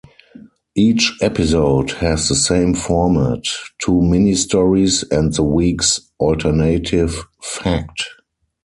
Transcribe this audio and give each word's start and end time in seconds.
Each 0.73 1.15
episode 1.21 1.91
has 1.91 2.27
the 2.27 2.33
same 2.33 2.73
format, 2.73 3.43
two 3.77 4.01
mini-stories 4.01 5.03
and 5.11 5.31
the 5.31 5.43
week's 5.43 5.99
alternative 6.19 7.23
fact. 7.39 8.09